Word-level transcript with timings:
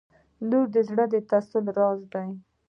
•لور 0.49 0.65
د 0.75 0.77
زړه 0.89 1.05
د 1.13 1.15
تسل 1.29 1.65
راز 1.77 1.99
دی. 2.13 2.29